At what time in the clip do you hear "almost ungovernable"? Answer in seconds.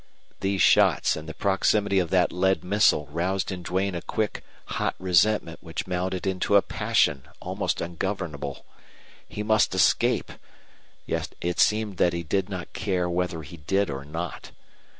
7.39-8.65